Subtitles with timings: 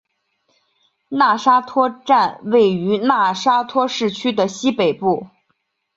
[1.11, 5.27] 讷沙托站位于讷沙托市区的西北部。